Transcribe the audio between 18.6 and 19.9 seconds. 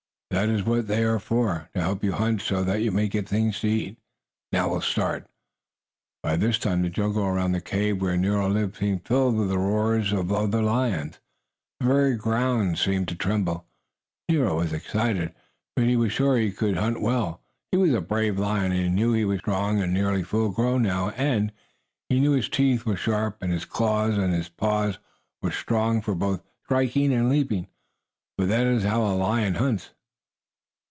and he knew he was strong